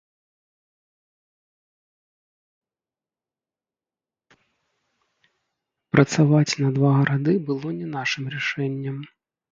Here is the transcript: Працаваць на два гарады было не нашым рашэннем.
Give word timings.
Працаваць 5.97 6.59
на 6.63 6.71
два 6.79 6.95
гарады 6.99 7.37
было 7.51 7.67
не 7.83 7.87
нашым 7.99 8.23
рашэннем. 8.39 8.97